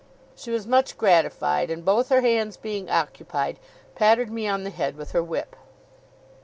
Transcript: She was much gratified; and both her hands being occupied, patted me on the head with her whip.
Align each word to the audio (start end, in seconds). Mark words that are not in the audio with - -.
She 0.35 0.49
was 0.49 0.65
much 0.65 0.97
gratified; 0.97 1.69
and 1.69 1.85
both 1.85 2.09
her 2.09 2.21
hands 2.21 2.57
being 2.57 2.89
occupied, 2.89 3.59
patted 3.93 4.31
me 4.31 4.47
on 4.47 4.63
the 4.63 4.71
head 4.71 4.97
with 4.97 5.11
her 5.11 5.21
whip. 5.21 5.55